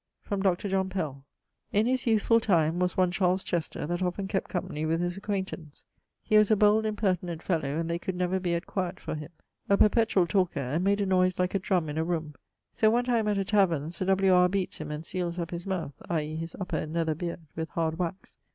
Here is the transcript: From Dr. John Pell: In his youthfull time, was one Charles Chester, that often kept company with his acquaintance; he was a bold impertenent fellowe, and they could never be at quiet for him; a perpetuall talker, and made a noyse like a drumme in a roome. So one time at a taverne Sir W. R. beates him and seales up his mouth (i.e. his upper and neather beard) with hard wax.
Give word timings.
From 0.19 0.41
Dr. 0.41 0.67
John 0.67 0.89
Pell: 0.89 1.23
In 1.71 1.85
his 1.85 2.07
youthfull 2.07 2.39
time, 2.41 2.79
was 2.79 2.97
one 2.97 3.11
Charles 3.11 3.43
Chester, 3.43 3.85
that 3.85 4.01
often 4.01 4.27
kept 4.27 4.49
company 4.49 4.83
with 4.83 4.99
his 4.99 5.15
acquaintance; 5.15 5.85
he 6.23 6.39
was 6.39 6.49
a 6.49 6.55
bold 6.55 6.87
impertenent 6.87 7.43
fellowe, 7.43 7.77
and 7.77 7.87
they 7.87 7.99
could 7.99 8.15
never 8.15 8.39
be 8.39 8.55
at 8.55 8.65
quiet 8.65 8.99
for 8.99 9.13
him; 9.13 9.29
a 9.69 9.77
perpetuall 9.77 10.25
talker, 10.27 10.59
and 10.59 10.83
made 10.83 11.01
a 11.01 11.05
noyse 11.05 11.37
like 11.37 11.53
a 11.53 11.59
drumme 11.59 11.87
in 11.87 11.99
a 11.99 12.03
roome. 12.03 12.33
So 12.73 12.89
one 12.89 13.05
time 13.05 13.27
at 13.27 13.37
a 13.37 13.45
taverne 13.45 13.91
Sir 13.91 14.05
W. 14.07 14.33
R. 14.33 14.49
beates 14.49 14.79
him 14.79 14.89
and 14.89 15.03
seales 15.03 15.37
up 15.37 15.51
his 15.51 15.67
mouth 15.67 15.93
(i.e. 16.09 16.35
his 16.35 16.55
upper 16.59 16.77
and 16.77 16.95
neather 16.95 17.15
beard) 17.15 17.41
with 17.55 17.69
hard 17.69 17.99
wax. 17.99 18.35